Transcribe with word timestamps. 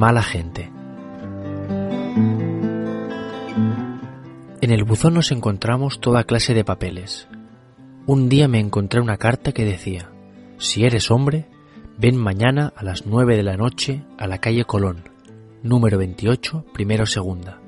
Mala 0.00 0.22
gente. 0.22 0.70
En 4.62 4.70
el 4.70 4.82
buzón 4.84 5.12
nos 5.12 5.30
encontramos 5.30 6.00
toda 6.00 6.24
clase 6.24 6.54
de 6.54 6.64
papeles. 6.64 7.28
Un 8.06 8.30
día 8.30 8.48
me 8.48 8.60
encontré 8.60 9.02
una 9.02 9.18
carta 9.18 9.52
que 9.52 9.66
decía, 9.66 10.10
si 10.56 10.86
eres 10.86 11.10
hombre, 11.10 11.50
ven 11.98 12.16
mañana 12.16 12.72
a 12.76 12.82
las 12.82 13.04
nueve 13.04 13.36
de 13.36 13.42
la 13.42 13.58
noche 13.58 14.02
a 14.16 14.26
la 14.26 14.38
calle 14.38 14.64
Colón, 14.64 15.04
número 15.62 15.98
28, 15.98 16.64
primero 16.72 17.04
segunda. 17.04 17.60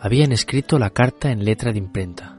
Habían 0.00 0.32
escrito 0.32 0.80
la 0.80 0.90
carta 0.90 1.30
en 1.30 1.44
letra 1.44 1.70
de 1.70 1.78
imprenta, 1.78 2.36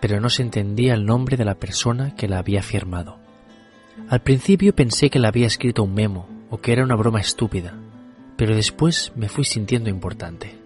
pero 0.00 0.20
no 0.20 0.30
se 0.30 0.42
entendía 0.42 0.94
el 0.94 1.06
nombre 1.06 1.36
de 1.36 1.44
la 1.44 1.56
persona 1.56 2.14
que 2.14 2.28
la 2.28 2.38
había 2.38 2.62
firmado. 2.62 3.18
Al 4.08 4.22
principio 4.22 4.76
pensé 4.76 5.10
que 5.10 5.18
la 5.18 5.26
había 5.26 5.48
escrito 5.48 5.82
un 5.82 5.92
memo 5.92 6.39
o 6.50 6.58
que 6.58 6.72
era 6.72 6.84
una 6.84 6.96
broma 6.96 7.20
estúpida, 7.20 7.74
pero 8.36 8.54
después 8.54 9.12
me 9.16 9.28
fui 9.28 9.44
sintiendo 9.44 9.88
importante. 9.88 10.58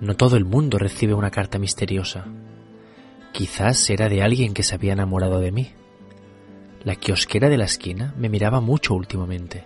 No 0.00 0.16
todo 0.16 0.36
el 0.36 0.44
mundo 0.44 0.78
recibe 0.78 1.14
una 1.14 1.30
carta 1.30 1.58
misteriosa. 1.58 2.26
Quizás 3.32 3.88
era 3.90 4.08
de 4.08 4.22
alguien 4.22 4.54
que 4.54 4.62
se 4.62 4.74
había 4.74 4.94
enamorado 4.94 5.40
de 5.40 5.52
mí. 5.52 5.72
La 6.84 6.96
kiosquera 6.96 7.48
de 7.48 7.58
la 7.58 7.64
esquina 7.64 8.14
me 8.16 8.28
miraba 8.28 8.60
mucho 8.60 8.94
últimamente. 8.94 9.64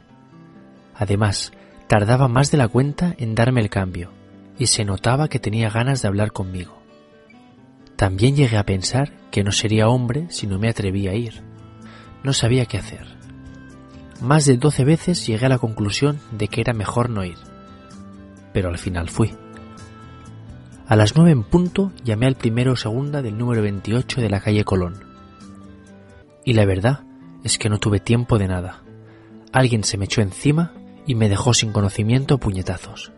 Además, 0.95 1.52
tardaba 1.87 2.29
más 2.29 2.51
de 2.51 2.59
la 2.59 2.69
cuenta 2.69 3.15
en 3.19 3.35
darme 3.35 3.60
el 3.60 3.71
cambio, 3.71 4.12
y 4.59 4.66
se 4.66 4.85
notaba 4.85 5.29
que 5.29 5.38
tenía 5.38 5.71
ganas 5.71 6.02
de 6.02 6.09
hablar 6.09 6.33
conmigo. 6.33 6.80
También 7.97 8.35
llegué 8.35 8.57
a 8.57 8.65
pensar 8.65 9.12
que 9.30 9.45
no 9.45 9.52
sería 9.52 9.88
hombre 9.88 10.27
si 10.30 10.47
no 10.47 10.59
me 10.59 10.69
atrevía 10.69 11.10
a 11.10 11.15
ir. 11.15 11.43
No 12.23 12.33
sabía 12.33 12.65
qué 12.65 12.79
hacer. 12.79 13.20
Más 14.20 14.45
de 14.45 14.59
doce 14.59 14.84
veces 14.84 15.26
llegué 15.26 15.46
a 15.46 15.49
la 15.49 15.59
conclusión 15.59 16.21
de 16.30 16.49
que 16.49 16.60
era 16.60 16.74
mejor 16.74 17.09
no 17.09 17.24
ir. 17.24 17.38
Pero 18.52 18.68
al 18.68 18.79
final 18.79 19.09
fui. 19.09 19.32
A 20.87 20.96
las 20.96 21.16
nueve 21.16 21.30
en 21.30 21.43
punto 21.43 21.93
llamé 22.04 22.26
al 22.26 22.35
primero 22.35 22.73
o 22.73 22.76
segunda 22.76 23.23
del 23.23 23.38
número 23.38 23.63
28 23.63 24.21
de 24.21 24.29
la 24.29 24.41
calle 24.41 24.65
Colón. 24.65 25.04
Y 26.45 26.52
la 26.52 26.66
verdad 26.66 27.04
es 27.45 27.59
que 27.59 27.71
no 27.71 27.79
tuve 27.79 28.01
tiempo 28.01 28.38
de 28.38 28.48
nada. 28.48 28.82
Alguien 29.52 29.85
se 29.85 29.96
me 29.96 30.04
echó 30.04 30.21
encima 30.21 30.73
y 31.07 31.15
me 31.15 31.29
dejó 31.29 31.54
sin 31.54 31.73
conocimiento 31.73 32.38
puñetazos. 32.38 33.13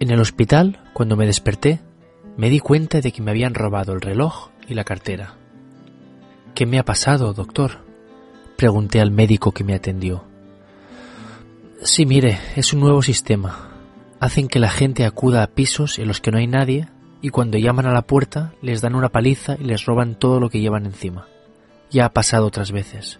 En 0.00 0.10
el 0.10 0.20
hospital, 0.20 0.80
cuando 0.92 1.16
me 1.16 1.26
desperté, 1.26 1.80
me 2.36 2.50
di 2.50 2.58
cuenta 2.58 3.00
de 3.00 3.12
que 3.12 3.22
me 3.22 3.30
habían 3.30 3.54
robado 3.54 3.92
el 3.92 4.00
reloj 4.00 4.50
y 4.66 4.74
la 4.74 4.84
cartera. 4.84 5.34
¿Qué 6.54 6.66
me 6.66 6.78
ha 6.78 6.84
pasado, 6.84 7.32
doctor? 7.32 7.91
Pregunté 8.62 9.00
al 9.00 9.10
médico 9.10 9.50
que 9.50 9.64
me 9.64 9.74
atendió. 9.74 10.22
Sí, 11.82 12.06
mire, 12.06 12.38
es 12.54 12.72
un 12.72 12.78
nuevo 12.78 13.02
sistema, 13.02 13.72
hacen 14.20 14.46
que 14.46 14.60
la 14.60 14.70
gente 14.70 15.04
acuda 15.04 15.42
a 15.42 15.48
pisos 15.48 15.98
en 15.98 16.06
los 16.06 16.20
que 16.20 16.30
no 16.30 16.38
hay 16.38 16.46
nadie 16.46 16.88
y 17.20 17.30
cuando 17.30 17.58
llaman 17.58 17.86
a 17.86 17.92
la 17.92 18.02
puerta 18.02 18.52
les 18.62 18.80
dan 18.80 18.94
una 18.94 19.08
paliza 19.08 19.56
y 19.58 19.64
les 19.64 19.84
roban 19.84 20.14
todo 20.14 20.38
lo 20.38 20.48
que 20.48 20.60
llevan 20.60 20.86
encima. 20.86 21.26
Ya 21.90 22.04
ha 22.04 22.12
pasado 22.12 22.46
otras 22.46 22.70
veces. 22.70 23.18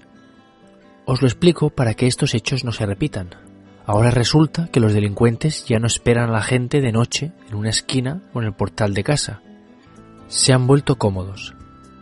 Os 1.06 1.22
lo 1.22 1.26
explico 1.26 1.70
para 1.70 1.94
que 1.94 2.06
estos 2.06 2.36
hechos 2.36 2.62
no 2.62 2.70
se 2.70 2.86
repitan. 2.86 3.30
Ahora 3.84 4.12
resulta 4.12 4.68
que 4.68 4.78
los 4.78 4.92
delincuentes 4.92 5.64
ya 5.66 5.80
no 5.80 5.88
esperan 5.88 6.28
a 6.28 6.34
la 6.34 6.42
gente 6.42 6.80
de 6.80 6.92
noche 6.92 7.32
en 7.48 7.56
una 7.56 7.70
esquina 7.70 8.22
o 8.32 8.38
en 8.38 8.46
el 8.46 8.54
portal 8.54 8.94
de 8.94 9.02
casa. 9.02 9.42
Se 10.28 10.52
han 10.52 10.68
vuelto 10.68 10.98
cómodos. 10.98 11.56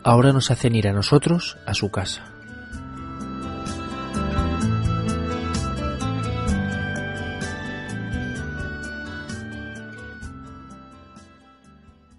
Ahora 0.04 0.34
nos 0.34 0.50
hacen 0.50 0.74
ir 0.74 0.86
a 0.88 0.92
nosotros 0.92 1.56
a 1.66 1.72
su 1.72 1.90
casa. 1.90 2.30